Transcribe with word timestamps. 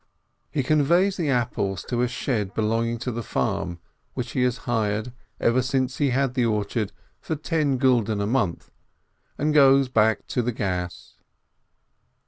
He 0.49 0.63
conveys 0.63 1.15
the 1.17 1.29
apples 1.29 1.83
to 1.87 2.01
a 2.01 2.07
shed 2.07 2.55
belonging 2.55 2.97
to 3.01 3.11
the 3.11 3.21
farm, 3.21 3.77
which 4.15 4.31
he 4.31 4.41
has 4.41 4.57
hired, 4.65 5.13
ever 5.39 5.61
since 5.61 5.97
he 5.99 6.09
had 6.09 6.33
the 6.33 6.43
orchard, 6.43 6.91
for 7.19 7.35
ten 7.35 7.77
gulden 7.77 8.19
a 8.19 8.25
month, 8.25 8.71
and 9.37 9.53
goes 9.53 9.89
back 9.89 10.25
to 10.29 10.41
the 10.41 10.53
Gass. 10.53 11.17